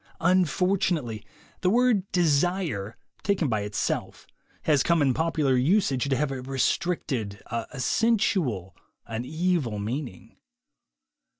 Unfortunately, 0.21 1.23
the 1.59 1.69
word 1.69 2.11
"desire,'' 2.11 2.97
taken 3.21 3.49
by 3.49 3.61
it 3.61 3.75
self, 3.75 4.25
has 4.63 4.81
come 4.81 4.99
in 4.99 5.13
popular 5.13 5.55
usage 5.55 6.09
to 6.09 6.15
have 6.15 6.31
a 6.31 6.41
restricted, 6.41 7.39
a 7.51 7.79
sensual, 7.79 8.75
an 9.05 9.25
evil 9.25 9.77
meaning. 9.77 10.37